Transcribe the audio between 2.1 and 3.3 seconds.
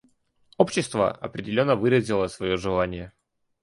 свое желание.